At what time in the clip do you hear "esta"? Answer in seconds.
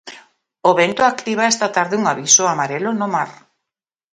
1.53-1.67